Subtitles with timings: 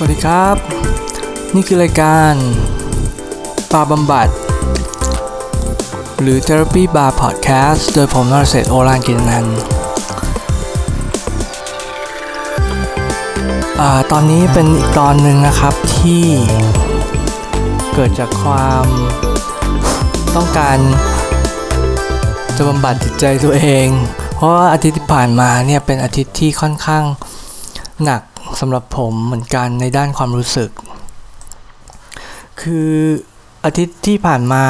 [0.00, 0.56] สวัสดีครับ
[1.54, 2.34] นี่คือรายการ
[3.72, 4.28] บาบำบัด
[6.20, 9.58] หรือ Therapy Bar Podcast โดยผมนรเศรษฐโอรานกินนันท์
[13.80, 16.24] อ่าตอนนี้เป็นอีกตอนหนึ่งนะครับที่
[17.94, 18.84] เกิดจากความ
[20.36, 20.78] ต้องการ
[22.56, 23.86] จะบำบัดจิตใจตัวเอง
[24.34, 27.04] เพราะว่าอาทิตย์ที่ผ่านมาเนี่ยเป็นอาทิตย์ที่ค่อนข้าง
[28.04, 28.22] หนัก
[28.60, 30.70] สำหรับผมเหมือนกันในด้านความรู้สึก
[32.60, 32.92] คือ
[33.64, 34.64] อาทิตย์ที่ผ่านมา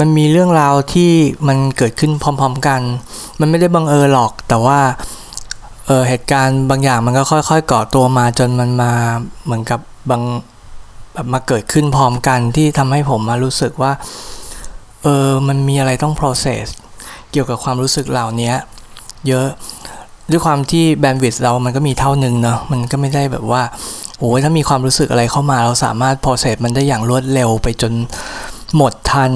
[0.00, 1.12] มันมีเรื่องราวที่
[1.48, 2.80] มันเกิดขึ้นพร้อมๆกัน
[3.40, 4.80] มันไม่ได้บังเอิญหรอก แต่ว่า
[5.86, 8.92] เออเหตุการณ์บางอย่างมันก็ค่อยๆก่อตัวมาจนมันมา
[9.44, 9.80] เหมือนกับ
[10.10, 10.22] บาง
[11.14, 13.92] แบบมาเกิดขึ้นพร้อมกันที่ทำให้ผมมารู้สึกว่า
[15.02, 16.64] เออมันมีอะไรต้อง process
[17.30, 18.52] เกี่ยวกับความรู้สึกเหล่านี้
[19.28, 19.48] เยอะ
[20.30, 23.62] ด้วยความที่แบนด์วิดต์เรามันก็มีเท่านึงเนาะมันก็ไม่ได้แบบว่า
[24.18, 27.92] โอ้ยถ้ามีความรู้สึกอะไรเข้ามาเราสามารถ process มันได้อย่างรวดเร็วไปจน
[28.76, 29.32] หมดทัน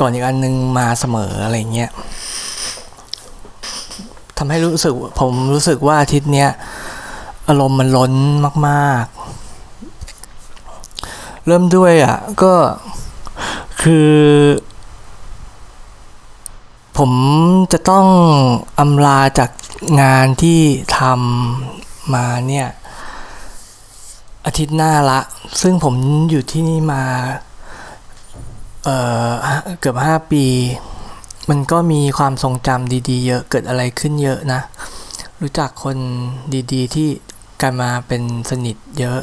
[0.00, 1.90] ก่อนอีกอันนึงมาเสมออะไรเงี้ย
[4.38, 6.50] ทำให้รู้สึกผมรู้สึกว่าอาทิตย์เนี้ย
[7.48, 8.12] อารมณ์มันล้น
[8.68, 12.52] มากๆ เริ่มด้วยอะก็
[13.82, 14.10] คือ
[16.98, 17.12] ผม
[17.72, 18.06] จะต้อง
[18.78, 19.50] อำลาจาก
[20.00, 20.60] งานที่
[20.98, 22.68] ทำมาเนี่ย
[24.46, 25.20] อาทิตย์หน้าละ
[25.62, 25.94] ซึ่งผม
[26.30, 27.02] อยู่ที่นี่มา
[28.84, 28.96] เอ่
[29.28, 29.30] อ
[29.80, 30.44] เกือบห้าปี
[31.50, 34.60] มันก็มีความทรงจำดีๆ เยอะเกิดอะไรขึ้นเยอะนะ
[35.40, 35.96] รู้จักคน
[36.72, 37.08] ดีๆ ที่
[37.60, 39.20] กันมาเป็นสนิทเยอะ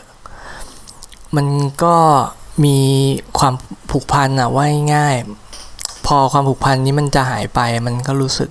[1.35, 1.47] มัน
[1.83, 1.95] ก็
[2.65, 2.77] มี
[3.37, 3.53] ความ
[3.89, 5.15] ผูกพันอะว่าง่าย
[6.05, 8.49] พอความผูกพันนี้มันจะหายไปมันก็รู้สึก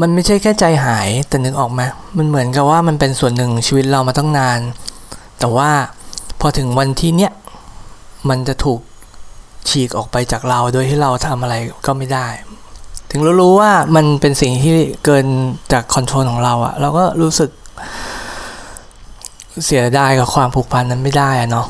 [0.00, 1.82] มันไม่ใช่แค่ใจหายแต่นึกออกไหม
[2.18, 4.60] มันเหมือนกับว่ามันเป็นส่วนหนึ่งชีวิตเรามาตั้งนาน
[5.38, 5.70] แต่ว่า
[6.40, 7.32] พอถึงวันที่เนี้ย
[8.28, 8.80] มันจะถูก
[9.68, 11.54] ฉีกออกไปจากเราโดยที่เราทำอะไร
[11.86, 12.28] ก็ไม่ได้
[13.10, 15.26] ถึงรู้ว่ามันเป็นสิ่งที่เกิน
[15.72, 17.50] จากคอนโทรลของเราอะเราก็รู้สึก
[19.64, 21.66] เสียดายกับความผูกพันนั้นไม่ได้อะเนาะ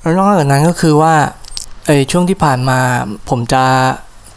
[0.00, 1.14] แล้วนอกจากนั้นก็คือว่า
[1.86, 2.78] เออช่วงที่ผ่านมา
[3.28, 3.64] ผมจะ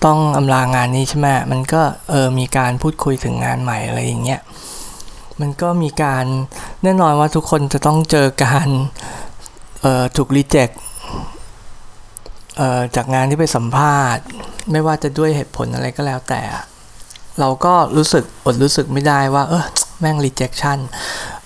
[0.06, 4.42] ต้องอำลางานนี้ใช่ไหมมันก็เออมีการพูดคุยถึงงานใหม่อะไรอย่างเงี้ย
[5.42, 6.26] มันก็มีการ
[6.84, 8.68] แน่นอนว่าทุกคนจะต้องเจอการ
[9.82, 10.70] เอ่อถูกรีเจ็ค
[12.58, 14.24] เอ่อจากงานที่ไปสัมภาษณ์
[14.72, 16.42] ไม่ว่าจะด้วยเหตุผลอะไรก็แล้วแต่
[17.40, 19.64] เราก็รู้สึกอดรู้สึกไม่ได้ว่า เออ
[20.00, 20.80] แม่ง rejection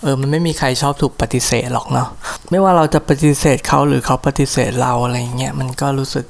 [0.01, 2.07] เออ มันไม่มีใครชอบถูกปฏิเสธหรอกเนาะ
[2.49, 6.25] ไม่ว่าเราจะปฏิเสธเขาหรือเขาปฏิเสธเราอะไรเงี้ย มันก็รู้สึก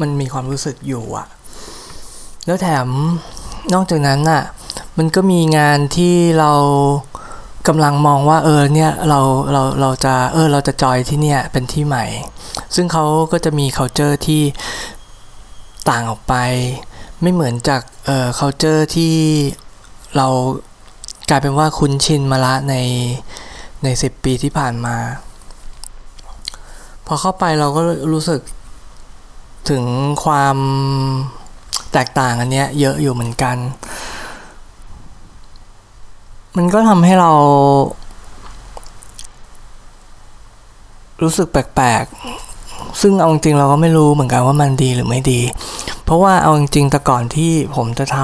[0.00, 1.26] มันมีความรู้สึกอยู่อะ
[2.46, 2.88] แล้วแถม
[3.74, 4.42] นอกจากนั้นน่ะ
[4.98, 6.52] มันก็มีงานที่เรา
[7.68, 9.20] กำลังมองว่าเออเนี่ยเรา
[9.52, 12.04] เราเราจะเออเราจะจอยที่เนี่ยเป็นที่ใหม่
[12.74, 14.42] ซึ่งเขาก็จะมี culture ที่
[15.90, 16.34] ต่างออกไป
[17.22, 19.14] ไม่เหมือนจากเอ่อ culture ที่
[20.16, 20.28] เรา
[21.28, 22.74] กลายเป็นว่าคุ้นชินมาละใน
[23.82, 24.96] ในสิบปีที่ผ่านมา
[27.06, 27.80] พอเข้าไปเราก็
[28.12, 28.40] รู้สึก
[29.70, 29.84] ถึง
[30.24, 30.56] ความ
[31.92, 33.56] แตกต่างอันเนี้ยเยอะอยู่เหมือนกัน
[36.56, 37.32] มันก็ทำให้เรา
[41.22, 45.40] รู้สึกแปลกๆ ซึ่งเอาจริงๆเราก็ไม่รู้เหมือนกันว่ามันดีหรือไม่ดี
[46.04, 48.18] เพราะว่าเอาจริงๆแต่ก่อนที่ผมจะท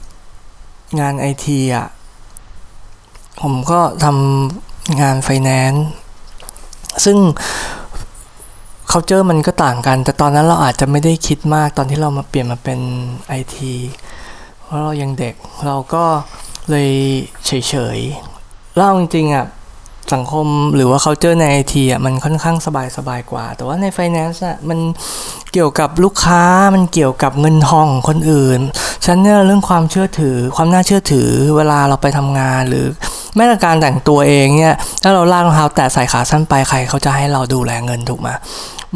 [0.00, 1.86] ำงานไอทีอะ
[3.42, 5.84] ผมก็ทำงานไฟแนนซ์
[7.04, 7.16] ซึ่ง
[8.90, 12.80] เขาเจอมันก็ต่างกัน แต่ตอนนั้นเราอาจจะไม่ได้คิดมากตอนที่เรามาเปลี่ยนมาเป็น
[13.28, 13.74] ไอที
[14.62, 15.34] เพราะเรายังเด็ก
[15.66, 16.04] เราก็
[16.70, 16.90] เลย
[17.46, 19.46] เฉยๆแล้วเอาจริงๆอะ
[20.14, 24.78] สังคมหรือว่าเขาเจอในไอทีอะมันค่อนข้างสบายสบายกว่า แต่ว่าในไฟแนนซ์อะมัน
[25.52, 26.42] เกี่ยวกับลูกค้า
[26.74, 28.60] มันเกี่ยวกับเงินทองของคนอื่น
[29.06, 32.86] ฉันเนี่ยเรื่องความเชื่อถือความน่าเชื่อถือเวลาเราไปทำงานหรือ
[33.38, 38.28] แม้แต่การแต่งตัวเองเนี่ยถ้าเราลากรองเท้าแตะใส่ขาสั้นไปใครเขาจะให้เราดูแลเงินถูกไหม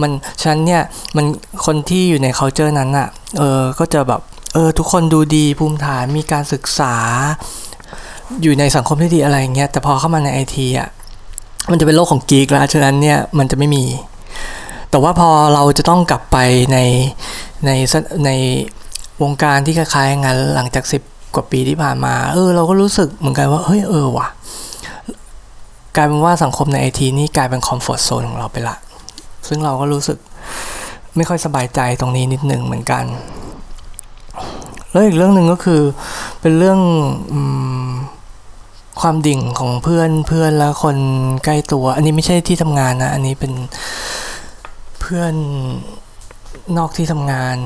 [0.00, 0.11] มัน
[0.41, 0.83] ฉะนั้นเนี่ย
[1.17, 1.27] มัน
[1.67, 3.09] คนที่อยู่ใน culture นั้นอะ
[3.39, 4.21] เออก็จะแบบ
[4.55, 6.94] เออทุกคนดูดีภูมิฐานมีการศึกษา
[8.43, 10.88] อยู่ในสังคมที่ดีอะไรเงี้ยแต่พอเข้ามาในไอทีอะ
[11.71, 13.85] มันจะเป็นโลกของกีกแล้วฉะนั้นเนี่ยมันจะไม่มี
[14.91, 16.37] แต่ว่าพอเราจะต้องกลับไป
[16.73, 16.79] ใน
[17.67, 17.71] ใน
[18.25, 18.31] ใน
[19.23, 21.03] วงการที่คล้ายๆงานหลังจากสิบ
[21.34, 24.29] กว่าปีที่ผ่านมา เออ เราก็รู้สึกเหมือนกันว่า เฮ้ย เออว่ะ
[25.96, 28.76] กลายเป็นว่าสังคมในไอทีนี่กลายเป็นคอมฟอร์ทโซนของเราไปละ
[29.49, 30.19] ซึ่งเราก็รู้สึก
[31.17, 33.05] ไม่ค่อยสบายใจตรงนี้นิดหนึ่งเหมือนกัน
[34.90, 35.81] แล้วอีกเรื่องหนึ่งก็คือ
[36.40, 36.81] เป็นเรื่อง
[37.32, 37.35] อ
[39.00, 40.96] ความดิ่งของเพื่อนเพื่อนแล้วคน
[41.44, 43.52] ใกล้ตัว อันนี้ไม่ใช่ที่ทำงานนะ อันนี้เป็น
[45.00, 45.35] เพื่อน
[46.78, 47.56] นอกที่ทำงาน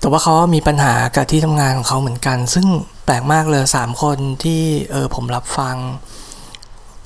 [0.00, 2.66] แต่ว่าเขามีปัญหากับที่ทำงานของเขาเหมือนกัน ซึ่ง
[3.06, 5.76] แปลกมากเลยสามคนที่เออผมรับฟัง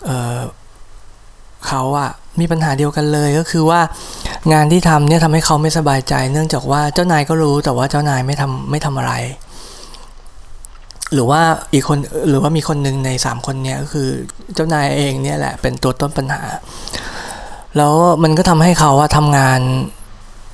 [0.05, 0.41] เออ
[1.67, 2.11] เขาอะ
[2.41, 3.81] มีปัญหาเดียวกันเลยก็คือว่า
[4.52, 9.12] งานที่ทำเนี่ยทำให้เขาไม่สบายใจ เนื่องจากว่าเจ้านายก็รู้แต่ว่าเจ้านายไม่ทำไม่ทำอะไร
[11.12, 11.41] หรือว่า
[11.73, 11.99] อีกคน
[12.29, 14.08] หรือว่ามีคนหนึ่งในสามคนเนี่ยก็คือ
[14.55, 16.43] เจ้านายเองเนี่ยแหละเป็นตัวต้นปัญหา
[17.76, 19.61] แล้วมันก็ทำให้เขาว่าทำงาน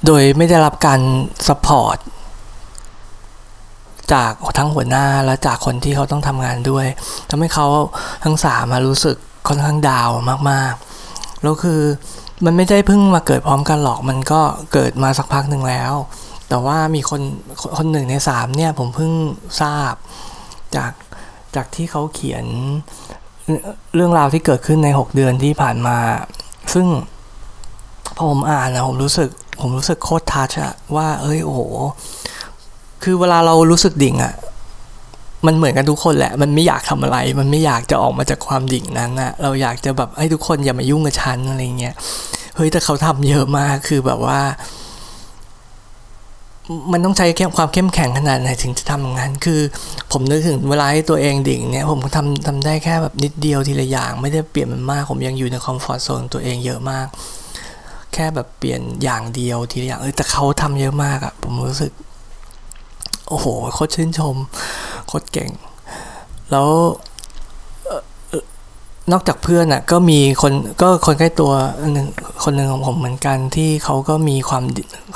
[0.07, 1.01] โดยไม่ได้รับการ
[1.49, 1.97] support
[4.13, 6.87] จากทั้งหัวหน้าและจากคนที่เขาต้องทำงานด้วย
[7.31, 7.67] ทำให้เขา
[8.25, 9.17] ทั้งสามมารู้สึก
[9.49, 10.11] ค่อนข้างดาว
[10.51, 11.81] มากๆแล้วคือ
[12.45, 14.41] มันไม่ได้เพิ่งมาเกิดพร้อมกันหรอกมันก็
[14.73, 15.93] เกิดมาสักพักหนึ่งแล้ว
[16.49, 17.21] แต่ว่ามีคน
[17.77, 19.13] คนหนึ่งในสามเนี่ยผมเพิ่ง
[19.61, 19.95] ทราบ
[20.77, 20.93] จาก
[21.57, 22.45] จากที่เขาเขียน
[23.95, 25.99] เรื่องราวที่เกิดขึ้นใน 6 เดือนที่ผ่านมา
[26.75, 26.87] ซึ่ง
[28.17, 29.31] พอผมอ่านนะผมรู้สึก
[29.61, 31.61] ผมรู้สึกโคตรทัชอะว่า เอ้ยโอ้โห
[33.09, 34.35] คือเวลาเรารู้สึกดิ่งอะ
[35.47, 41.95] มันเหมือนกันทุกคนแหละ มันไม่อยากทำอะไร มันไม่อยากจะออกมาจากความดิ่งนั้นอะเราอยากจะแบบให้ทุกคนอย่ามายุ่งกับฉันอะไรเงี้ย
[42.57, 44.41] เฮ้ยแต่เขาทำเยอะมาก คือแบบว่า
[46.93, 47.27] มันต้องใช้
[47.57, 49.61] ความเข้มแข็งขนาดไหนถึงจะทำอย่างนั้น คือ
[50.13, 57.07] ผมนึกถึงเวลาให้ตัวเองดิ่งเนี่ย ผมทำทำได้แค่แบบนิดเดียวทีละอย่าง ไม่ได้เปลี่ยนมันมาก ผมยังอยู่ในคอมฟอร์ทโซนตัวเองเยอะมาก
[58.15, 61.93] แค่แบบเปลี่ยนอย่างเดียวทีละอย่าง เออแต่เขาทำเยอะมากอะผมรู้สึก
[63.29, 64.37] โอ้โหโคตรชื่นชม
[65.07, 65.51] โคตรเก่ง
[66.51, 66.69] แล้ว
[69.13, 70.53] นอกจากเพื่อนอะก็มีคน
[70.83, 71.53] ก็คนใกล้ตัว
[71.93, 72.07] หนึ่ง
[72.45, 74.65] คนหนึ่งของผมเหมือนกันที่เขาก็มีความ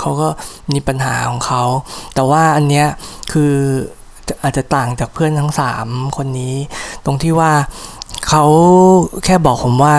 [0.00, 0.28] เขาก็
[0.72, 1.62] มีปัญหาของเขา
[2.14, 2.86] แต่ว่าอันเนี้ย
[3.32, 3.54] คือ
[4.42, 5.86] อาจจะต่างจากเพื่อนทั้งสาม
[6.16, 6.54] คนนี้
[7.04, 7.52] ตรงที่ว่า
[8.28, 8.44] เขา
[9.24, 9.94] แค่บอกผมว่า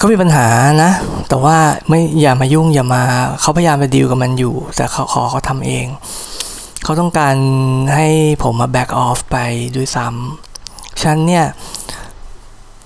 [0.00, 0.46] ก็มีปัญหา
[0.82, 0.92] นะ
[1.28, 1.56] แต่ว่า
[1.88, 3.02] ไม่อย่ามายุ่งอย่ามา
[3.40, 5.86] เขาพยายามไปดีลกับมันอยู่ แต่เขาขอเขาทำเอง
[6.84, 7.36] เขาต้องการ
[7.94, 8.08] ให้
[8.42, 9.36] ผมมาแบ็กออฟไป
[9.76, 11.46] ด้วยซ้ำฉันเนี่ย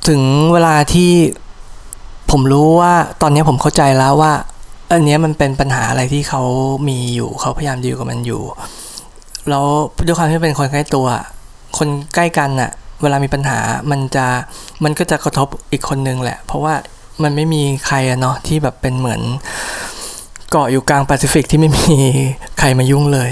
[0.08, 0.22] ถึง
[0.52, 1.10] เวลาที่
[2.30, 4.32] ผมรู้ว่าตอนนี้ผมเข้าใจแล้วว่า
[4.90, 6.42] อันนี้มันเป็นปัญหาอะไรที่เขา
[6.88, 8.42] มีอยู่ เขาพยายามดีลกับมันอยู่
[9.48, 9.64] แล้ว
[10.06, 11.06] ด้วยความที่เป็นคนใกล้ตัว
[11.78, 12.70] คนใกล้กันอะ
[13.02, 13.58] เวลามีปัญหา
[13.90, 14.26] มันจะ
[14.84, 16.74] มันก็จะกระทบอีกคนนึงแหละ เพราะว่า
[17.22, 19.20] มันไม่มีใครอะเนาะที่แบบเป็นเหมือน
[20.50, 21.96] เกาะอยู่กลางแปซิฟิกที่ไม่มี
[22.58, 23.30] ใครมายุ่งเลย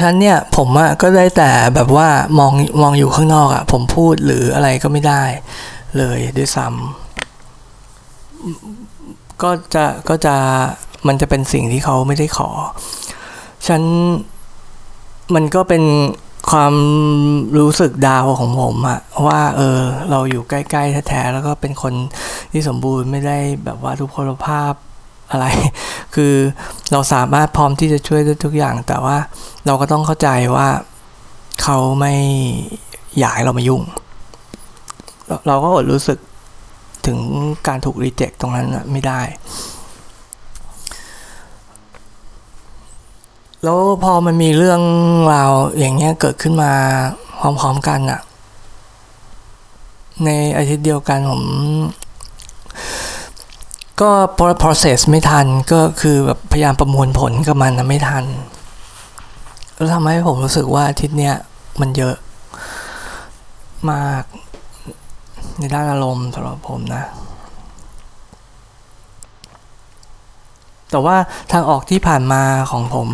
[0.00, 2.08] ฉันเนี่ยผมอะก็ได้แต่แบบว่า
[2.38, 2.52] มอง
[2.82, 5.22] มองอยู่ข้างนอกอะผมพูดหรืออะไรก็ไม่ได้
[5.98, 10.34] เลยด้วยซ้ำก็จะก็จะ
[11.06, 12.50] มันจะเป็นสิ่งที่เขาไม่ได้ขอ
[13.66, 13.82] ฉัน
[15.34, 15.82] มันก็เป็น
[16.50, 16.74] ความ
[17.58, 19.80] รู้สึกดาวของผมอะว่า เออ
[20.10, 21.94] เราอยู่ใกล้ๆแท้ๆแล้วก็เป็นคน
[22.52, 24.72] ที่สมบูรณ์ไม่ได้แบบว่าทุกพลภาพ
[25.30, 25.46] อะไร
[26.14, 26.34] คือ
[26.92, 29.16] เราสามารถพร้อมที่จะช่วยได้ทุกอย่าง แต่ว่า
[29.66, 30.68] เราก็ต้องเข้าใจว่า
[31.62, 32.14] เขาไม่
[33.18, 33.82] อยากให้เรามายุ่ง
[35.46, 36.18] เราก็อดรู้สึก
[37.06, 37.18] ถึง
[37.68, 39.20] การถูกรีเจ็คตรงนั้นไม่ได้
[43.64, 44.82] แล้วพอมันมีเรื่อง
[45.34, 46.72] ราวอย่างเงี้ยเกิดขึ้นมา
[47.40, 48.20] พร้อมๆกันอะ
[50.24, 51.42] ในอาทิตย์เดียวกันผม
[54.00, 54.10] ก็
[54.62, 58.24] process ไม่ทันก็คือแบบพยายามประมวลผลกับมันนะไม่ทัน
[59.74, 61.34] แล้วทำให้ผมรู้สึกว่าอาทิตย์เนี้ย
[61.80, 62.16] มันเยอะ
[63.90, 64.24] มาก
[65.58, 67.04] ในด้านอารมณ์สำหรับผมนะ
[70.90, 71.16] แต่ว่า
[71.52, 73.08] ทางออกที่ผ่านมาของผม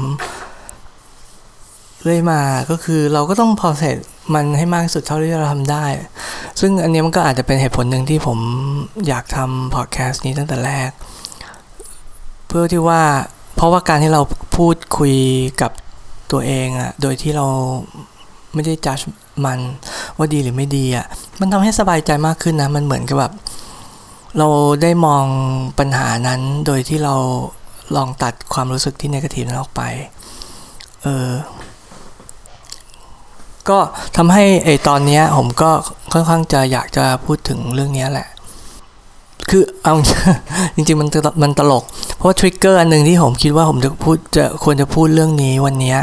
[2.02, 2.40] เรื่อยมา
[2.70, 3.96] ก็คือเราก็ต้อง process
[4.34, 5.86] มันให้มากที่สุดเท่าที่เราทำได้
[6.60, 8.38] ซึ่งอันนี้มันก็อาจจะเป็นเหตุผลหนึ่งที่ผม
[9.08, 10.90] อยากทำพอดแคสต์นี้ตั้งแต่แรก
[12.48, 13.02] เพื่อที่ว่า
[13.56, 14.22] เพราะว่าการที่เรา
[14.56, 15.16] พูดคุย
[15.62, 15.72] กับ
[16.32, 17.46] ตัวเองอะโดยที่เรา
[18.54, 18.98] ไม่ได้จัด
[19.44, 19.58] มัน
[20.16, 21.06] ว่าดีหรือไม่ดีอะ
[21.40, 23.32] มันทำให้สบายใจมากขึ้นนะ มันเหมือนกับแบบ
[24.38, 24.48] เรา
[24.82, 25.24] ได้มอง
[25.78, 27.14] ปัญหานั้นโดยที่เรา
[27.96, 29.82] ลองตัดความรู้สึกที่นกาทีฟนั้นออกไป
[31.02, 31.28] เออ
[33.70, 33.78] ก็
[34.16, 35.70] ทำให้ไอตอนนี้ผมก็
[36.12, 38.28] ค่อนข้างจะอยากจะพูดถึงเรื่องนี้แหละ
[39.50, 39.94] คือเอา
[40.74, 41.08] จริงๆมัน
[41.42, 41.84] มันตลก
[42.16, 45.96] เพราะทริกเกอร์อันหนึ่งที่ผมคิดว่าผมจะพูดจะควรจะพูดเรื่องนี้วันนี้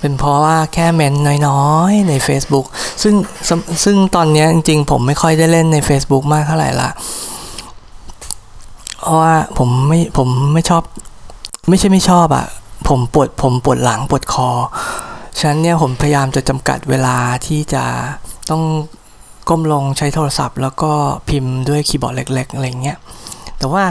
[0.00, 1.14] เป็นเพราะว่าแค่เมน
[1.48, 2.66] น้อยๆใน Facebook
[3.02, 3.14] ซึ่ง
[3.84, 6.90] ซึ่งตอนนี้จริงๆ ผมไม่ค่อยได้เล่นใน Facebook มากเท่าไหร่ละ
[9.02, 10.82] เพราะว่าผมไม่ผมไม่ชอบ
[11.68, 12.46] ไม่ใช่ไม่ชอบอะ
[12.88, 14.48] ผมปวดผมปวดหลังปวดคอ
[15.38, 17.16] ฉะนั้นเนี่ยผมพยายามจะจำกัดเวลา
[17.46, 17.84] ที่จะ
[18.50, 18.62] ต้อง
[19.48, 20.92] ก้มลงใช้โทรศัพท์ แล้วก็
[21.28, 22.98] พิมพ์ด้วยคีย์บอร์ดเล็ก ๆ อะไรเงี้ย
[23.58, 23.84] แต่ว่า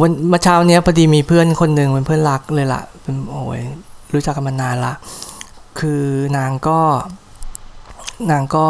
[0.00, 3.62] วันมาเช้าเนี้ยพอดีมีเพื่อนคนหนึ่งเป็นเพื่อนรักเลยละ่ะเป็นโอ้ย
[4.12, 4.94] รู้จักกันมานานละ
[5.78, 6.02] คือ
[6.36, 6.78] นางก็
[8.30, 8.66] นางก็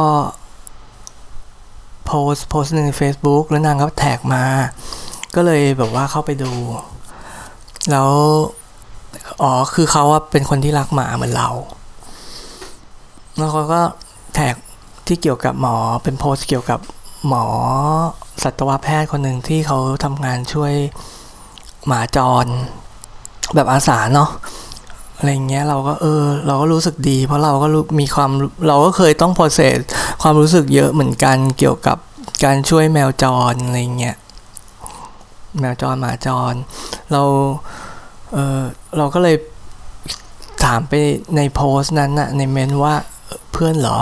[2.06, 4.44] โพสโพสใน Facebook แล้วนางก็แท็กมา
[5.34, 6.52] ก็เลยแบบว่าเข้าไปดู
[7.90, 8.10] แล้ว
[9.42, 11.48] อ๋อ คือเขาว่าเป็นคนที่รักหมาเหมือนเรา
[13.36, 13.80] แล้วเขาก็
[14.34, 14.54] แท็ก
[15.06, 16.80] ที่เกี่ยวกับหมอเป็นโพสเกี่ยวกับ
[17.28, 17.44] หมอ
[18.42, 20.72] สัตวแพทย์คนหนึ่งที่เขาทำงานช่วย
[21.86, 22.46] หมาจร
[23.54, 24.30] แบบอาสาเนาะ
[25.16, 27.66] อะไรเงี้ยเราก็เออ เราก็รู้สึกดี เพราะเราก็
[28.00, 28.30] มีความ
[28.68, 29.78] เราก็เคยต้องโปรเซส
[30.22, 31.98] ความรู้สึกเยอะเหมือนกันเกี่ยวกับ
[32.44, 34.16] การช่วยแมวจรอะไรเงี้ย
[35.60, 36.54] แมวจรหมาจร
[37.12, 37.22] เรา
[38.32, 38.60] เออ
[38.96, 39.36] เราก็เลย
[40.64, 40.92] ถามไป
[41.36, 42.94] ในโพสต์นั้นนะในเมนว่า
[43.52, 43.98] เพื่อนเหรอ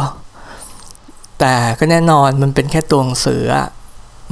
[1.41, 3.67] แต่ก็แน่นอนมันเป็นแค่ตัวหนังสืออะ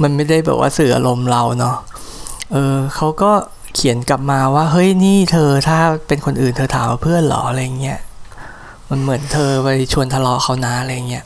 [0.01, 1.77] มันไม่ได้แบบว่าสื่ออารมณ์เราเนาะ
[2.51, 3.31] เออเขาก็
[3.75, 7.99] เขียนกลับมาว่า เฮ้ยนี่เธอถ้าเป็นคนอื่นเธอถามว่าเพื่อนเหรออะไรเงี้ย
[8.89, 11.23] มันเหมือนเธอไปชวนทะเลาะเขานะอะไรเงี้ย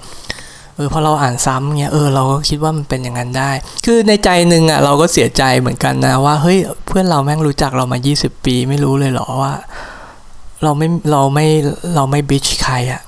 [0.75, 3.51] เออพอเราอ่านซ้ำเงี้ยเออเราก็คิดว่ามันเป็นอย่างนั้นได้
[3.85, 9.53] คือในใจหนึ่งอะเราก็เสียใจเหมือนกันนะว่าเฮ้ยเพื่อนเราแม่งรู้จักเรามา 20 ปีไม่รู้เลยเหรอว่า
[10.63, 11.47] เราไม่เราไม่
[11.95, 13.01] เราไม่บิชใครอะ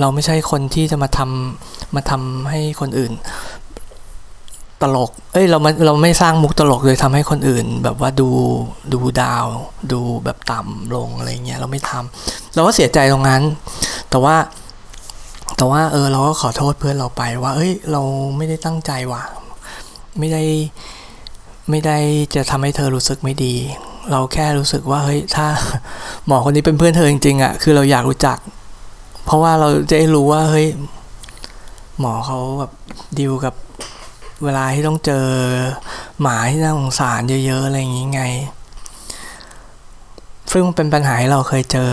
[0.00, 3.12] เราไม่ใช่คนที่จะมาทำมาทำให้คนอื่น
[4.82, 8.28] ตลก เอ้ยเราไมาเราไม่สร้างมุกตลกโดยทำให้คนอื่น แบบว่าดู
[8.92, 9.46] ดูดาว
[9.92, 13.42] ดูแบบต่ำลงอะไรเงี้ยเราไม่ทำเราก็เสียใจตรงนั้น
[14.10, 14.36] แต่ว่า
[15.56, 18.02] แต่ว่าเออเราก็ขอโทษเพื่อนเราไปว่า เอ้ย เรา
[18.36, 19.22] ไม่ได้ตั้งใจว่ะ
[20.18, 20.42] ไม่ได้
[21.70, 21.98] ไม่ได้
[22.34, 23.54] จะทำให้เธอรู้สึกไม่ดี
[24.10, 25.46] เราแค่รู้สึกว่าเฮ้ยถ้า
[26.26, 28.38] หมอคนนี้เป็นเพื่อนเธอจริงๆอะ่ะคือเราอยากรู้จัก
[29.24, 30.66] เพราะว่าเราจะได้รู้ว่าเฮ้ย
[32.00, 32.72] หมอเขาแบบ
[33.18, 33.54] ดิวกับ
[34.44, 35.26] เวลาที่ต้องเจอ
[36.20, 38.22] หมาที่น่าสงสารเยอะๆอะไรอย่างงี้ไง
[40.52, 41.90] ซึ่งเป็นปัญหาที่เราเคยเจอ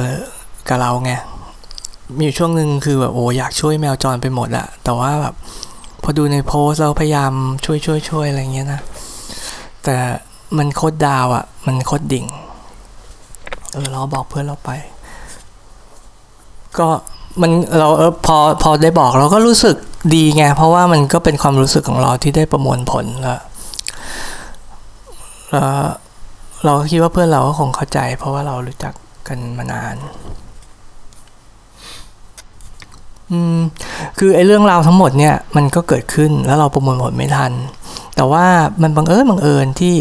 [0.70, 1.12] กับเราไง
[2.20, 5.36] มีช่วงหนึ่งคือแบบโอ้อยากช่วยแมวจรไปหมดอะแต่ว่าแบบ
[6.04, 7.32] พอดูในโพสเราพยายาม
[7.66, 8.82] ช่วยช่วยช่วยอะไรเงี้ยนะ
[9.84, 9.96] แต่
[10.58, 12.26] มันโคตรดาวอะมันโคตรดิ่ง
[13.74, 14.72] เออเราบอกเพื่อนเราไป
[16.78, 16.88] ก็
[17.42, 19.76] มันเราเออพอพอได้บอกเราก็รู้สึก
[20.16, 23.40] ดีไง เพราะว่ามันก็เป็นความรู้สึกของเราที่ได้ประมวลผลแล้ว
[25.52, 25.72] แล้ว
[26.64, 28.94] เราก็คิดว่าเพื่อนเราก็คงเข้าใจ เพราะว่าเรารู้จัก
[29.28, 29.96] กันมานาน
[33.32, 33.58] อืม
[34.20, 37.52] คือไอ้เรื่องราวทั้งหมดเนี่ยมันก็เกิดขึ้นแล้วเราประมวลผลไม่ทัน
[38.16, 38.46] แต่ว่า
[38.82, 39.96] มันบังเอิญบังเอิญที่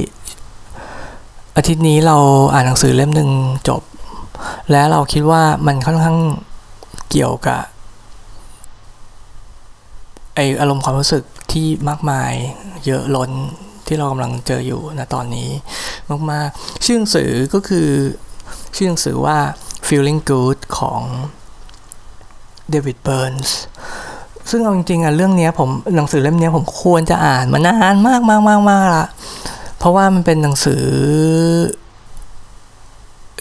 [1.57, 2.17] อาทิตย์นี้เรา
[2.53, 3.31] อ่านหนังสือเล่มหนึ่ง
[3.69, 3.83] จบ
[4.71, 6.19] และเราคิดว่ามันค่อนข้าง
[7.11, 7.63] เกี่ยวกับ
[10.35, 12.33] ไออารมณ์ความรู้สึกที่มากมาย
[12.87, 13.31] เยอะล้น
[13.87, 15.51] ที่เรากำลังเจออยู่นะตอนนี้
[16.31, 17.89] มากๆชื่อหนังสือก็คือ
[18.77, 19.39] ชื่อหนังสือว่า
[19.87, 21.03] feeling good ของ
[22.71, 23.57] เดวิดเบิร์นส์
[24.51, 29.07] ซึ่งเอาจริงๆอะเรื่องนี้ผมหนังสือเล่มนี้ผมควรจะอ่านมานานมากมากมากมากละ
[29.79, 30.85] เพราะว่ามันเป็นหนังสือ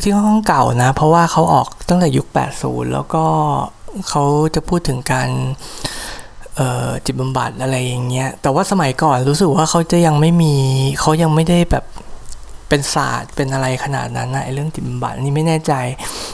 [0.02, 2.28] ที่ค่อนข้างเก่านะ เพราะว่าเขาออกตั้งแต่ยุค
[2.60, 3.26] 80 แล้วก็
[4.10, 4.24] เขา
[4.56, 5.30] จะพูดถึงการ
[7.06, 10.56] จิตบำบัดอะไรอย่างเงี้ย แต่ว่าสมัยก่อนรู้สึกว่าเขาจะยังไม่มี
[11.02, 11.86] เขายังไม่ได้แบบ
[12.70, 15.74] เป็นศาสตร์เป็นอะไรขนาดนั้นนะไอ้เรื่องจิตบำบัดนี่ไม่แน่ใจ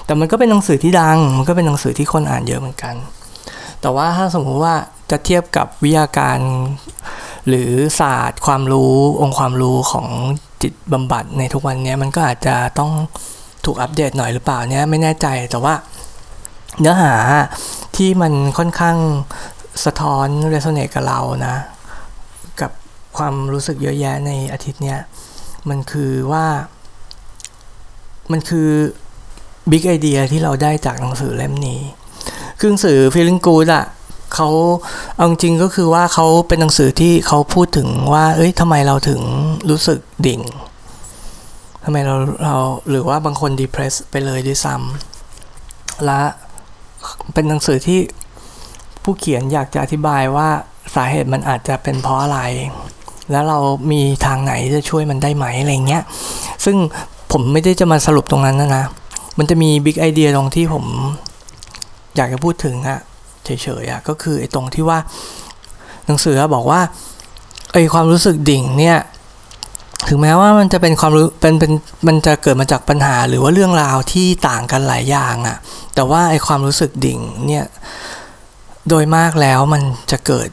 [0.05, 2.95] แต่มันก็เป็นหนังสือที่ดัง มันก็เป็นหนังสือที่คนอ่านเยอะเหมือนกัน
[3.81, 4.75] แต่ว่าถ้าสมมติว่า
[5.11, 6.39] จะเทียบกับวิทยาการ
[7.47, 10.07] หรือศาสตร์ ความรู้องค์ความรู้ของ
[10.61, 12.91] จิตบำบัดในทุกวันนี้มันก็อาจจะต้อง
[13.65, 15.73] ถูกอัปเดตหน่อยหรือเปล่าเนี่ยไม่แน่ใจแต่ว่า
[16.79, 17.13] เนื้อหา
[17.95, 18.97] ที่มันค่อนข้าง
[19.85, 21.55] สะท้อนเรสโซเนตกับเรานะ
[22.61, 22.71] กับ
[23.17, 24.99] ความรู้สึกเยอะแยะในอาทิตย์เนี้ย
[25.69, 26.45] มันคือว่า
[28.31, 28.69] มันคือ
[29.69, 31.81] บิ๊กไอเดียที่เราได้จากหนังสือเล่มนี้
[32.59, 33.85] คือหนังสือ Feeling Good อะ
[34.35, 34.49] เขา
[35.15, 39.21] เอาจริงก็คือว่าเขาเป็นหนังสือที่เขาพูดถึงว่า เอ้ยทำไมเราถึง
[39.69, 40.41] รู้สึกดิ่ง
[41.83, 42.55] ทำไมเราเรา
[42.89, 46.21] หรือว่าบางคน depress ไปเลยด้วยซ้ำและ
[47.33, 47.99] เป็นหนังสือที่
[49.03, 50.49] ผู้เขียนอยากจะอธิบายว่า
[50.95, 52.39] สาเหตุมันอาจจะเป็นเพราะอะไร
[53.31, 53.59] แล้วเรา
[53.91, 56.03] มีทางไหนจะช่วยมันได้ไหมอะไรเงี้ย
[56.65, 56.75] ซึ่ง
[57.31, 58.85] ผมไม่ได้จะมาสรุปตรงนั้นนะนะ
[59.37, 60.85] มันจะมีบิ๊กไอเดียตรงที่ผม
[62.15, 62.99] อยากจะพูดถึงอะ
[63.45, 63.49] เฉ
[63.81, 64.99] ยๆอะก็คือไอ้ตรงที่ว่า
[66.05, 66.81] หนังสือบอกว่า
[67.73, 68.97] ไอ้ความรู้สึกดิ่งเนี่ย
[70.07, 71.71] ถึงแม้ว่ามันจะเป็นความรู้เป็นเป็น
[72.07, 75.57] มันจะเกิดมาจากปัญหาหรือว่าเรื่องราวที่ต่างกันหลายอย่างอะ
[75.95, 77.65] แต่ว่าไอ้ความรู้สึกดิ่งเนี่ย
[78.89, 79.81] โดยมากแล้วมัน
[80.11, 80.49] จะเกิด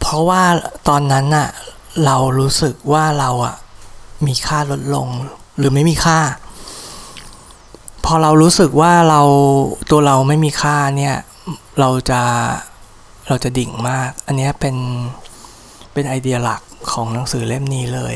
[0.00, 0.42] เพราะว่า
[0.88, 1.48] ตอนนั้นอะ
[2.04, 3.56] เรารู้สึกว่าเราอะ
[4.26, 5.08] มีค่าลดลง
[5.58, 6.18] หรือไม่มีค่า
[8.04, 9.20] พอเรารู้สึกว่าเรา
[9.90, 11.16] ตัวเราไม่มีค่าเนี่ย
[11.80, 12.22] เราจะ
[13.28, 14.76] เราจะดิ่งมาก อันนี้เป็น
[15.92, 16.60] เป็นไอเดียหลัก
[16.92, 18.14] ของหนังสือเล่มนี้เลย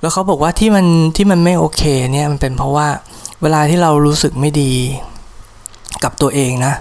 [0.00, 1.82] แล้วเขาบอกว่าที่มันที่มันไม่โอเค
[2.12, 2.88] เนี่ยมันเป็นเพราะว่า
[3.42, 4.72] เวลาที่เรารู้สึกไม่ดี
[6.04, 6.74] กับตัวเองนะ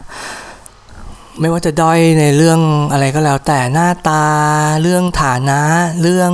[1.39, 2.60] ไม่ว่าจะด้อยในเรื่อง
[2.91, 4.24] อะไรก็แล้ว แต่หน้าตา
[4.81, 5.62] เรื่องฐานะ
[6.01, 6.31] เรื่อง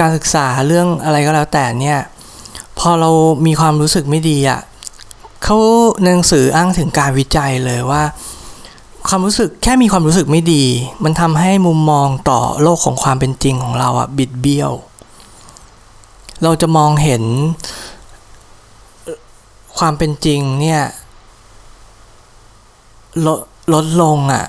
[0.00, 2.00] การศึกษาเรื่องอะไรก็แล้วแต่เนี่ย
[2.78, 3.10] พอเรา
[3.46, 4.60] มีความรู้สึกไม่ดีอะ่ะ
[5.42, 5.56] เขา
[6.04, 8.02] หนังสืออ้างถึงการวิจัยเลยว่า
[9.08, 10.64] ความรู้สึกแค่มีความรู้สึกไม่ดี
[11.04, 14.72] มันทำให้มุมมองต่อโลกของความเป็นจริงของเราอะบิดเบี้ยว
[16.42, 17.22] เราจะมองเห็น
[19.78, 20.82] ความเป็นจริงเนี่ย
[23.26, 23.40] ลด
[23.72, 24.44] ลดลงอะ่ะ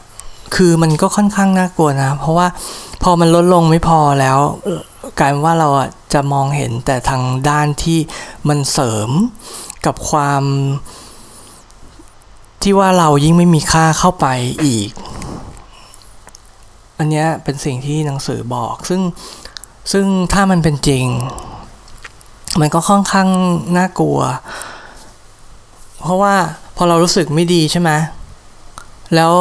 [0.55, 2.47] คือมันก็ค่อนข้างน่ากลัวนะ เพราะว่า
[3.03, 4.37] พอมันลดลงไม่พอแล้ว
[5.19, 7.99] กลายว่าเราอะจะมองเห็นแต่ทางด้านที่
[8.47, 9.09] มันเสริม
[9.85, 10.43] กับความ
[12.61, 14.27] ที่ว่าเรายิ่งไม่มีค่าเข้าไป
[14.65, 14.91] อีก
[16.97, 19.01] อันนี้เป็นสิ่งที่หนังสือบอก ซึ่ง
[19.91, 21.05] ซึ่งถ้ามันเป็นจริง
[22.59, 23.27] มันก็ค่อนข้าง
[23.77, 24.19] น่ากลัว
[26.01, 26.33] เพราะว่า
[26.77, 27.91] พอเรารู้สึกไม่ดีใช่ไหม
[29.15, 29.33] แล้ว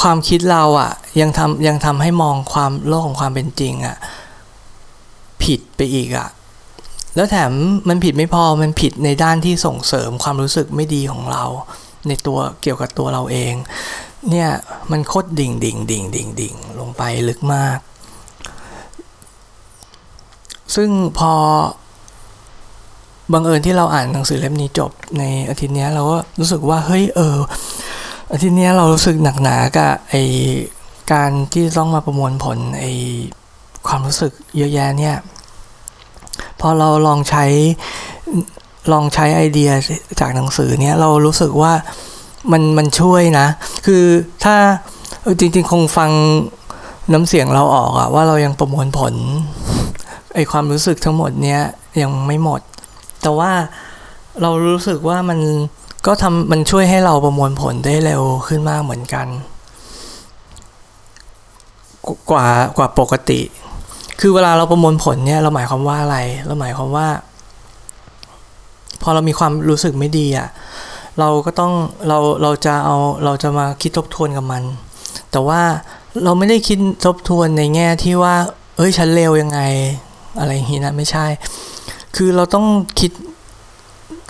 [0.00, 3.96] ความคิดเราอะ่ะ ยังทำยังทำให้มองความโลกของความเป็นจริงอะ่ะ
[5.42, 6.28] ผิดไปอีกอะ่ะ
[7.14, 7.52] แล้วแถม
[7.88, 11.44] มันผิดไม่พอมันผิดในด้านที่ส่งเสริมความรู้สึกไม่ดีของเรา
[12.08, 13.54] ในตัวเกี่ยวกับตัวเราเอง
[14.30, 14.50] เนี่ย
[14.90, 17.78] มันโคตรดิ่งดิ่งดิ่งดิ่งดิ่งลงไปลึกมาก
[20.74, 21.32] ซึ่งพอ
[23.32, 27.36] บังเอิญที่เราอ่านหนังสือเล่มนี้จบในอาทิตย์นี้เราก็รู้สึกว่าเฮ้ยเออ
[28.32, 30.14] อาทิตย์นี้เรารู้สึกหนักหนากับไอ
[31.12, 32.84] การที่ต้องมาประมวลผลไอ
[33.86, 35.16] ความรู้สึกเยอะแยะเนี่ย
[36.60, 37.44] พอเราลองใช้
[38.92, 39.70] ลองใช้ไอเดีย
[40.20, 41.72] จากหนังสือเนี่ยเรารู้สึกว่า
[42.52, 43.46] มันมันช่วยนะ
[43.86, 44.04] คือ
[44.44, 44.56] ถ้า
[45.38, 46.10] จริง ๆ คงฟัง
[47.12, 49.14] น้ำเสียงเราออกอะว่าเรายังประมวลผล
[50.34, 51.60] ไอความรู้สึกทั้งหมดเนี้ย
[52.02, 52.60] ยังไม่หมด
[53.22, 53.52] แต่ว่า
[54.42, 55.38] เรารู้สึกว่ามัน
[56.06, 59.26] ก็ทำมันช่วยให้เราประมวลผลได้เร็วขึ้นมากเหมือนกัน
[62.30, 63.40] กว่ากว่าปกติ
[64.20, 67.08] คือเวลาเราประมวลผลเนี่ยเราหมายความว่าอะไร เราหมายความว่า
[69.02, 70.48] พอเรามีความรู้สึกไม่ดีอะ่ะ
[71.18, 71.72] เราก็ต้อง
[72.08, 74.62] เราเราจะเอาเราจะมาคิดทบทวนกับมัน
[75.30, 75.60] แต่ว่า
[76.24, 78.34] เราไม่ได้คิดทบทวนในแง่ที่ว่า
[78.76, 79.60] เอ้ยฉันเลวยังไง
[80.38, 81.26] อะไรอย่างนี้นะไม่ใช่
[82.16, 82.66] คือเราต้อง
[83.00, 83.10] คิด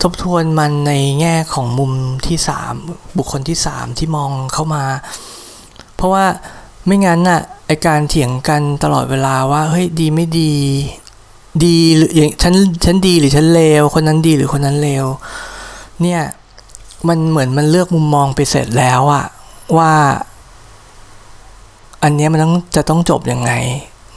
[0.01, 1.91] ทบทวนมันในแง่ของมุม
[2.27, 2.73] ที่สาม
[3.17, 4.83] บุคคลที่สามที่มองเข้ามา
[5.95, 6.25] เพราะว่า
[6.85, 10.53] ไม่งั้นน่ะไอการเถียงกันตลอดเวลาว่าเฮ้ยดีไม่ดี
[11.65, 12.53] ดีหรืออย่างฉัน
[12.85, 15.05] ฉันดีหรือฉันเลวคนนั้นดีหรือคนนั้นเลว
[16.01, 16.21] เนี่ย
[17.07, 19.25] มันเหมือนมันเลือกมุมมองไปเสร็จแล้วอะ
[19.77, 19.93] ว่า
[22.03, 23.51] อันนี้มันต้องจะต้องจบยังไง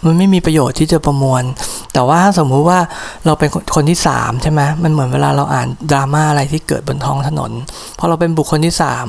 [0.04, 1.42] มันไม่มีประโยชน์ที่จะประมวล
[1.92, 2.78] แต่ว่าสมมุติว่า
[3.26, 7.52] เราเป็นคนที่สามใช่ไหมมันเหมือนเวลาเราอ่านดราม่าอะไรที่เกิดบนท้องถนน
[7.98, 9.06] พอเราเป็นบุคคลที่สาม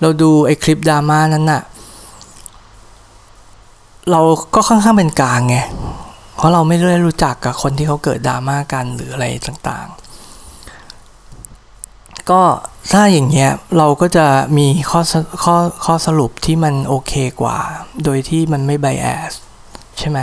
[0.00, 1.62] เราดูไอ้คลิปดราม่านั้นน่ะ
[4.10, 4.20] เรา
[4.54, 5.56] ก็ค่อนข้างเป็นกลางไง
[6.36, 10.02] เพราะเราไม่ได้รู้จักกับคนที่เขาเกิดดราม่ากันหรืออะไรต่างๆ
[12.30, 12.42] ก็
[12.92, 14.26] ถ้าอย่างเงี้ยเราก็จะ
[14.58, 15.00] มีข้อ
[15.44, 17.58] ข้อข้อสรุปที่มันโอเคกว่า
[18.04, 19.32] โดยที่มันไม่ไบแอส
[19.98, 20.18] ใช่ไหม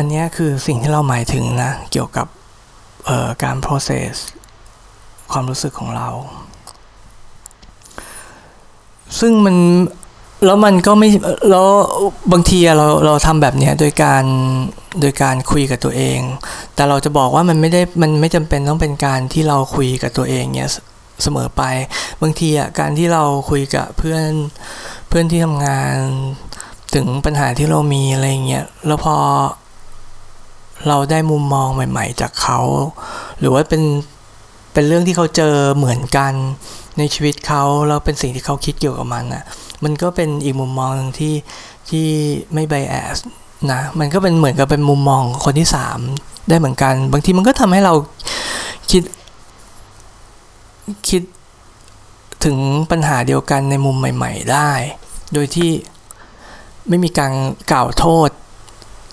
[0.00, 2.26] อันนี้คือสิ่งที่เราหมายถึงนะ เกี่ยวกับ
[3.44, 4.12] การ process
[5.32, 6.08] ความรู้สึกของเรา
[9.18, 9.56] ซึ่งมัน
[10.46, 11.08] แล้วมันก็ไม่
[11.50, 11.68] แล้ว
[12.32, 14.24] บางทีเราเราทำแบบนี้โดยการ
[15.00, 16.20] โดยการคุยกับตัวเอง
[16.74, 20.70] แต่เราจะบอกว่ามันไม่ได้มันไม่จำเป็นต้องเป็นการที่เราคุยกับตัวเองเนี่ย
[21.22, 21.62] เสมอไป
[22.22, 24.30] บางทีอะการที่เราคุยกับเพื่อน
[25.08, 25.96] เพื่อนที่ทำงาน
[26.94, 29.16] ถึงปัญหาที่เรามีอะไรเงี้ยแล้วพอ
[30.88, 32.58] เราได้มุมมองใหม่ ๆ จากเขา
[33.38, 33.82] หรือว่าเป็น
[34.72, 36.32] เป็นเรื่องที่เขาเจอเหมือนกัน
[36.98, 39.44] ในชีวิตเขาแล้วเป็นสิ่งที่เขาคิดเกี่ยวกับมันอะ
[39.84, 41.34] มันก็เป็นอีกมุมมองหนึ่งที่
[41.88, 42.06] ที่
[42.54, 43.18] ไม่ไบแอส
[43.72, 45.98] นะมันก็เป็นเหมือนกับเป็นมุมมองคนที่สาม
[46.48, 47.94] ได้เหมือนกัน บางทีมันก็ทำให้เรา
[48.90, 49.02] คิด
[51.08, 51.22] คิด
[52.44, 52.56] ถึง
[52.90, 54.70] ปัญหาเดียวกันในมุมใหม่ ๆ ได้
[55.32, 55.70] โดยที่
[56.88, 57.32] ไม่มีการ
[57.72, 58.30] กล่าวโทษ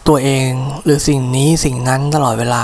[0.10, 0.50] ตัวเอง
[0.84, 2.64] หรือสิ่งนี้สิ่งนั้นตลอดเวลา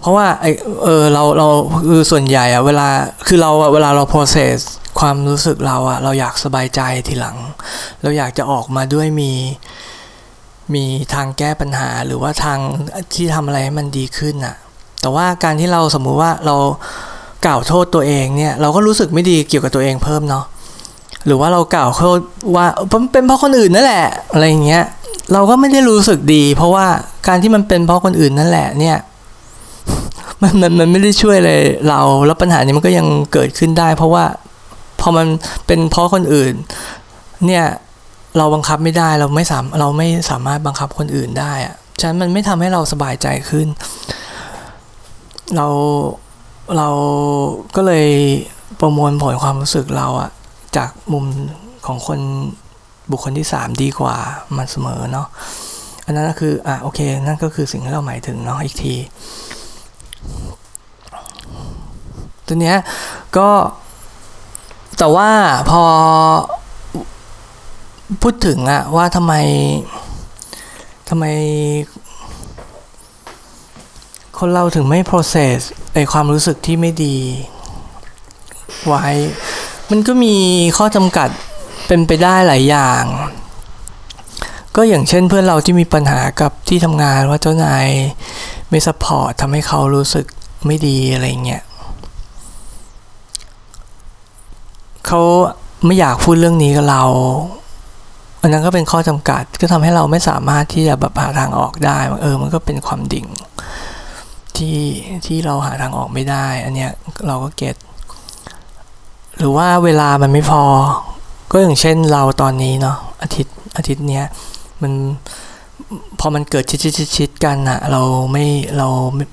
[0.00, 0.46] เพราะว่าไอ
[0.84, 1.48] เออเราเรา
[1.88, 2.88] คือส่วนใหญ่อะเวลา
[3.26, 4.56] คือเราอะเวลาเรา process
[4.98, 7.36] ความรู้สึกเราอะเราอยากสบายใจทีหลัง
[8.02, 9.32] เราอยากจะออกมาด้วยมี
[10.74, 12.58] มีทางแก้ปัญหาหรือว่าทาง
[13.14, 14.56] ที่ทำอะไรให้มันดีขึ้นอะ
[15.00, 16.56] แต่ว่าการที่เราสมมุติว่าเรา
[17.46, 20.44] กล่าวโทษตัวเองเนี่ย เราก็รู้สึกไม่ดีเกี่ยวกับตัวเองเพิ่มเนาะ
[21.26, 22.18] หรือว่าเรากล่าวโทษ
[22.56, 22.66] ว่า
[23.12, 24.84] เป็นเพราะคนอื่นนั่นแหละ อะไรอย่างเงี้ย
[25.32, 26.86] เราก็ไม่ได้รู้สึกดี เพราะว่า
[27.28, 28.98] การที่มันเป็นเพราะคนอื่นนั่นแหละเนี่ย
[30.42, 34.24] มันมันมันไม่ได้ช่วยเลยเรา แล้วปัญหานี้มันก็ยังเกิดขึ้นได้ เพราะว่า
[35.00, 35.26] พอมัน
[35.66, 36.54] เป็นเพราะคนอื่น
[37.46, 37.64] เนี่ย
[38.38, 43.66] เราบังคับไม่ได้เราไม่สามเราไม่สามารถบังคับคนอื่นได้อะฉะนั้นมันไม่ทำให้เราสบายใจขึ้น
[45.56, 45.66] เรา
[46.76, 46.88] เรา
[47.76, 48.06] ก็เลย
[48.80, 50.30] ประมวลผลความรู้สึกเราอะ
[50.76, 51.24] จากมุม
[51.86, 52.20] ของคน
[53.10, 54.16] บุคคลที่สามดีกว่า
[54.56, 55.28] มันเสมอเนาะ
[56.04, 58.94] อันนั้นก็คืออะโอเค นั่นก็คือสิ่งที่เราหมายถึงเนาะอีกที
[62.46, 62.78] ตัวเนี้ย
[63.36, 63.48] ก็
[64.98, 65.30] แต่ว่า
[65.70, 65.82] พอ
[68.22, 69.34] พูดถึงอะว่าทำไม
[71.08, 71.24] ทำไม
[74.38, 75.58] คนเราถึงไม่ process
[75.94, 77.16] ไอความรู้สึกที่ไม่ดี
[78.86, 79.06] ไว้
[79.90, 80.34] มันก็มี
[80.76, 81.28] ข้อจำกัด
[81.86, 83.04] เป็นไปได้หลายอย่าง
[84.76, 87.86] ก็อย่างเช่นเพื่อนเราที่มีปัญหากับที่ทำงานว่าเจ้านาย
[88.70, 90.26] ไม่สปอร์ตทำให้เขารู้สึก
[90.66, 91.62] ไม่ดีอะไรเงี้ย
[95.06, 95.20] เขา
[95.86, 97.04] ไม่อยากพูดเรื่องนี้กับเรา
[98.42, 103.26] อันนั้นก็เป็นข้อจำกัด ก็ทำให้เราไม่สามารถที่จะแบบหาทางออกได้ เออ มันก็เป็นความดิ่ง
[104.56, 104.78] ที่
[105.26, 106.90] ที่เราหาทางออกไม่ได้ อันเนี้ย
[107.26, 107.76] เราก็เก็ต
[109.38, 110.62] หรือว่าเวลามันไม่พอ
[111.50, 114.24] ก็อย่างเช่นเราตอนนี้เนาะอาทิตย์อาทิตย์เนี้ย
[114.82, 114.92] มัน
[116.20, 118.46] พอมันเกิดชิดชิดชิดชดกันอะเราไม่
[118.78, 118.88] เรา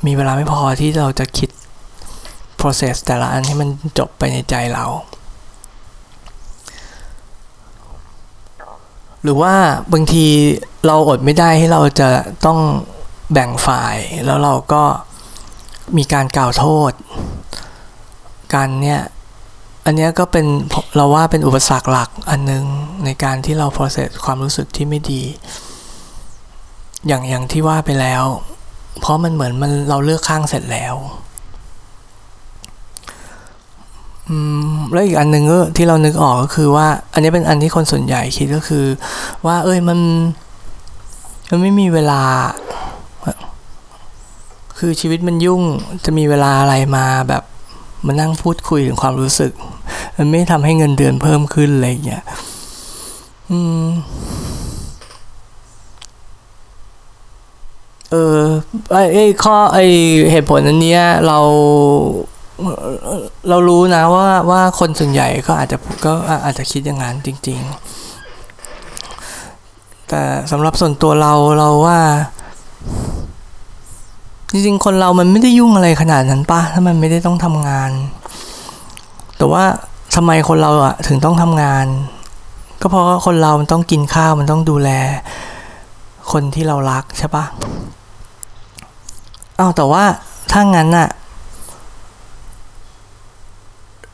[0.07, 1.49] มีเวลาไม่พอที่เราจะคิด
[2.59, 4.85] process แต่ละอันให้มันจบไปในใจเรา
[9.23, 9.53] หรือว่า
[9.93, 10.25] บางที
[10.85, 12.09] เราอดไม่ได้ให้เราจะ
[12.45, 12.59] ต้อง
[13.31, 14.83] แบ่งฝ่าย แล้วเราก็
[15.97, 16.91] มีการกล่าวโทษ
[18.53, 19.01] กันเนี่ย
[19.85, 20.45] อันนี้ก็เป็น
[20.95, 22.63] เราว่าเป็นอุปสรรคหลักอันนึง
[23.05, 25.21] ในการที่เรา process ความรู้สึกที่ไม่ดี
[27.07, 28.23] อย่างอย่างที่ว่าไปแล้ว
[28.99, 30.95] เพราะมันเหมือนมันเราเลือกข้างเสร็จแล้ว
[34.91, 38.85] แล้วอีกอันหนึ่งก็ที่เรานึกออกก็คือว่า อันนี้เป็นอันที่คนส่วนใหญ่คิดก็คือ
[39.45, 39.99] ว่า เอ้ยมัน
[41.49, 42.21] มันไม่มีเวลา
[44.77, 45.61] คือชีวิตมันยุ่ง
[46.05, 47.43] จะมีเวลาอะไรมาแบบ
[48.05, 49.51] มานั่งพูดคุยถึงความรู้สึก
[50.17, 52.23] มันไม่ทำให้เงินเดือนเพิ่มขึ้นอะไรอย่างเงี้ย
[53.51, 53.87] อืม
[58.11, 58.43] เออ
[58.91, 59.85] ไอ้ไอ้ข้อไอ้
[60.31, 61.39] เหตุผลอันเนี้ยเรา
[63.49, 67.59] เรารู้นะว่าว่าคนส่วนใหญ่ก็อาจจะก็อาจจะคิดอย่างนั้นจริง
[68.43, 71.99] ๆ แต่สำหรับส่วนตัวเราเราว่า
[74.51, 77.91] จริงๆ คนเรามันไม่ได้ยุ่งอะไรขนาดนั้นปะถ้ามันไม่ได้ต้องทำงาน
[79.37, 79.63] แต่ว่า
[80.15, 81.85] ทำไมคนเราอะถึงต้องทำงาน
[82.81, 84.89] ก็เพราะคนเรามันต้องกินข้าวมันต้องดูแล
[86.31, 87.45] คนที่เรารักใช่ปะ
[89.59, 90.03] อ้าวแต่ว่า
[90.51, 91.07] ถ้างั้นอะ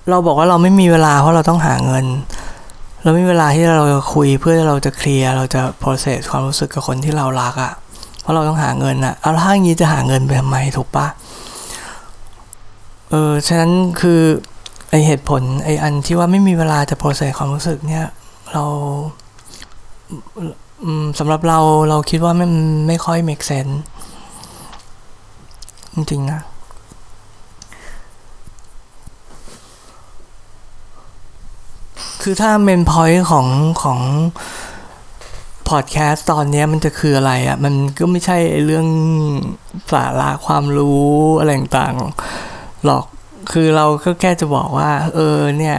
[0.10, 2.06] เราบอกว่าเราไม่มีเวลาเพราะเราต้องหาเงิน
[3.04, 7.74] เราไม่มีเวลาที่เราจะคุยเพื่อเราจะเคลียร์เราจะ process ความรู้สึกกับคนที่เรารักอะ่ะ
[8.28, 11.08] ราะเราต้องหาเงินอะ่ะเอาถ้าอย่างนี้จะหาเงินไปทำไมถูกปะ
[13.12, 14.22] เออฉะนั้นคือ
[14.90, 18.06] ไอเหตุผลไออันที่ว่าไม่มีเวลาจะ process ความรู้สึกเนี่ย
[18.54, 18.66] เรา
[21.20, 21.60] สำหรับเรา
[21.90, 22.48] เราคิดว่าไม่
[22.88, 23.76] ไม่ค่อย make sense
[25.94, 26.42] จริงๆนะ
[32.22, 33.48] คือถ้าเมนพอยต์ของ
[33.84, 34.00] ของ
[35.70, 38.88] พอดแคสต์ตอนนี้มันจะคืออะไรอะ่ะ มันก็ไม่ใช่เรื่อง
[39.92, 41.08] สาระความรู้
[41.40, 43.06] อะไรต่างๆหรอก
[43.52, 45.78] คือเราก็แค่จะบอกว่า เออเนี่ย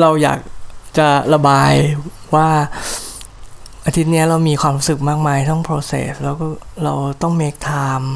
[0.00, 0.38] เราอยาก
[0.98, 1.72] จะระบาย
[2.34, 2.48] ว่า
[3.86, 6.46] อาทิตย์นี้เรามีความรู้สึกมากมายต้อง process แล้วก็
[6.84, 8.08] เราต้อง make time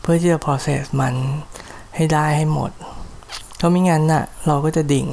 [0.00, 1.14] เพื่อที่จะ process มัน
[1.96, 2.70] ให้ได้ให้หมด
[3.56, 5.08] เพราะไม่งั้นน่ะ เราก็จะดิ่ง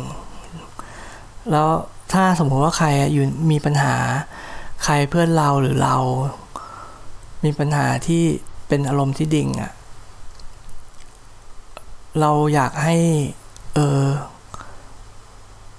[1.51, 1.67] แล้ว
[2.13, 3.95] ถ้าสมมติว่าใครอยู่มีปัญหา
[4.83, 5.95] ใครเพื่อนเราหรือเรา
[7.43, 8.23] มีปัญหาที่
[8.67, 9.71] เป็นอารมณ์ที่ดิ่งอะ่ะ
[12.19, 12.97] เราอยากให้
[13.75, 14.05] เออ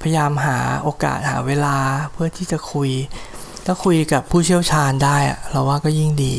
[0.00, 1.76] พยายามหาโอกาสหาเวลา
[2.12, 2.90] เพื่อที่จะคุย
[3.66, 6.36] ถ้าคุยกับผู้เชี่ยวชาญได้อะเราว่าก็ยิ่งดี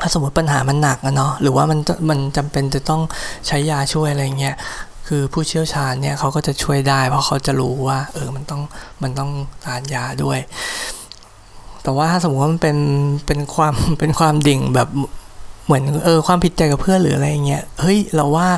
[0.00, 1.78] ถ้าสมมติปัญหามันหนักอะเนาะ หรือว่ามัน
[2.10, 3.02] มันจำเป็นจะต้อง
[3.46, 4.56] ใช้ยาช่วยอะไรเงี้ย
[5.08, 8.62] คือผู้เชี่ยวชาญเนี่ยเขาก็จะช่วยได้ เพราะเขาจะรู้ว่า เออมันต้อง
[9.02, 9.30] มันต้อง
[9.64, 10.38] ทานยาด้วย
[11.86, 12.78] แต่ว่าถ้าสมมติว่ามันเป็น
[13.26, 14.88] เป็นความเป็นความดิ่งแบบ
[15.64, 18.48] เหมือนเออความผิดใจกับเพื่อนหรืออะไรเงี้ยเฮ้ยเราว่า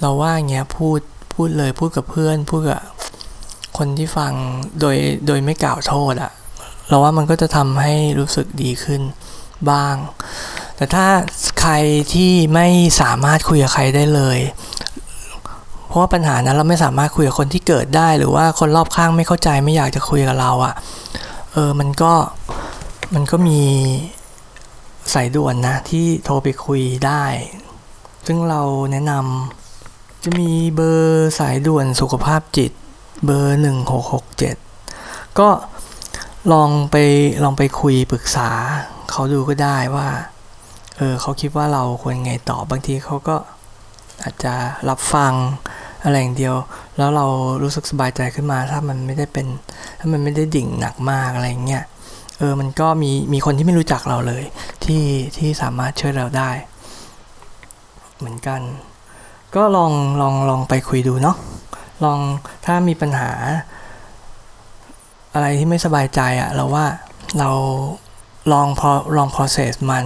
[0.00, 1.00] เราว่าอย่างเงี้ยพูด
[1.34, 2.80] พูดเลยพูดกับเพื่อน พูดกับ
[3.78, 4.32] คนที่ฟัง
[4.80, 6.32] โดยโดยไม่กล่าวโทษอะ
[6.88, 9.02] เราว่ามันก็จะทำให้รู้สึกดีขึ้น
[9.70, 9.94] บ้าง
[10.76, 11.06] แต่ถ้า
[11.60, 11.74] ใคร
[12.14, 12.68] ที่ไม่
[13.02, 14.38] สามารถคุยกับใครได้เลย
[15.86, 22.14] เพราะว่าปัญหานั้นเราไม่สามารถคุยกับคนที่เกิดได้ หรือว่าคนรอบข้างไม่เข้าใจไม่อยากจะคุยกับเราอะเออมันก็
[23.14, 23.60] มันก็มี
[25.14, 27.24] สายด่วนนะ ที่โทรไปคุยได้
[28.26, 32.72] ซึ่งเราแนะนำจะมีเบอร์สายด่วนสุขภาพจิต
[33.24, 33.58] เบอร์
[34.68, 35.48] 1667 ก็
[36.52, 36.96] ลองไป
[37.44, 38.50] ลองไปคุยปรึกษา
[39.10, 40.08] เขาดูก็ได้ว่า
[40.96, 43.36] เออเขาคิดว่าเราควรไงต่อบางทีเขาก็
[44.22, 44.54] อาจจะ
[44.88, 45.32] รับฟัง
[46.04, 46.54] อะไรอย่างเดียว
[46.96, 47.26] แล้วเรา
[47.62, 49.46] รู้สึกสบายใจขึ้นมาถ้ามันไม่ได้เป็น
[49.98, 51.84] ถ้ามันไม่ได้ดิ่งหนักมากอะไรเงี้ย
[52.38, 54.44] เออมันก็มีมีคนที่ไม่รู้จักเราเลย
[54.84, 55.04] ที่
[55.38, 56.50] ที่สามารถช่วยเราได้
[58.18, 58.60] เหมือนกัน
[59.54, 61.36] ก็ลองลองลองไปคุยดูเนาะ
[62.04, 62.18] ลอง
[62.64, 63.30] ถ้ามีปัญหา
[65.34, 66.86] อะไรที่ไม่สบายใจอะเราว่า
[67.38, 67.50] เรา
[68.52, 70.04] ลองพอลอง process มัน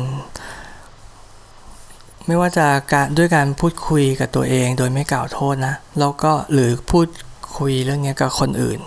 [2.26, 7.06] ไม่ว่าจะการด้วยการพูดคุยกับตัวเอง โดยไม่กล่าวโทษนะแล้วก็หรือพูด
[7.58, 8.80] คุยเรื่องนี้กับคนอื่น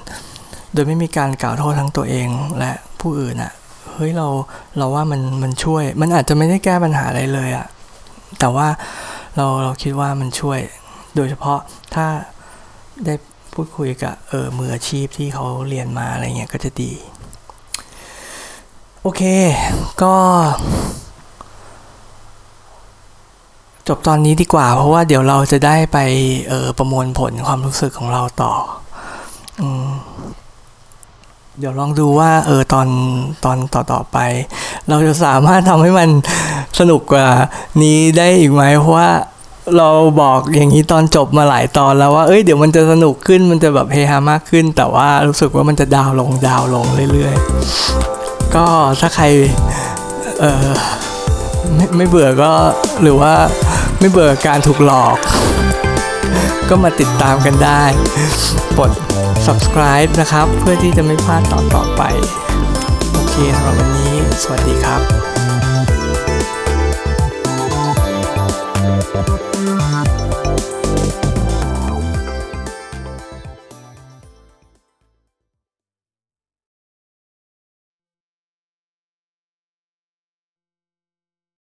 [0.73, 2.27] โดยไม่มีการกล่าวโทษทั้งตัวเอง
[2.59, 2.71] และ
[3.01, 3.53] ผู้อื่นอะ
[3.93, 4.27] เฮ้ยเรา
[4.77, 7.67] เราว่ามันมันช่วย มันอาจจะไม่ได้แก้ปัญหาอะไรเลยอะ
[8.39, 8.67] แต่ว่า
[9.35, 10.59] เราเราคิดว่ามันช่วย
[11.15, 11.59] โดยเฉพาะ
[11.95, 12.05] ถ้า
[13.05, 13.13] ได้
[13.53, 16.91] พูดคุยกับเออมืออาชีพที่เขาเรียนมาอะไรเงี้ยก็จะดี
[19.01, 19.21] โอเค
[20.03, 20.15] ก็
[23.87, 25.97] จบตอนนี้ดีกว่า เพราะว่าเดี๋ยวเราจะได้ไป
[26.49, 28.53] เออประมวลผลความรู้สึกของเราต่อ
[29.61, 29.67] อื
[31.59, 32.87] เดี๋ยวลองดูว่า เออตอน
[33.45, 34.17] ตอนต่อต่อไป
[34.89, 36.09] เราจะสามารถทำให้มัน
[36.79, 37.27] สนุกกว่า
[37.81, 39.09] นี้ได้อีกไหมเพราะว่า
[39.77, 39.89] เรา
[40.21, 48.65] บอกอย่างนี้ตอนจบมาหลายตอนแล้วว่า เอ้ย เดี๋ยวมันจะสนุกขึ้น มันจะแบบเฮฮามากขึ้น แต่ว่ารู้สึกว่ามันจะดาวลงดาวลงเรื่อยๆ ก็
[48.99, 49.25] ถ้าใคร
[50.39, 50.67] เออ
[51.75, 52.51] ไม่ไม่เบื่อก็
[53.01, 53.33] หรือว่า
[53.99, 55.17] ไม่เบื่อการถูกหลอก
[56.69, 57.83] ก็มาติดตามกันได้
[58.79, 58.91] กด
[59.45, 62.01] subscribe นะครับ เพื่อที่จะไม่พลาดตอนต่อไป
[63.13, 65.34] โอเคสำหรับวันนี้ สวัสดีครับ